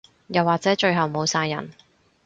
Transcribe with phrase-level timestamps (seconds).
[0.29, 1.69] 又或者最後冇晒人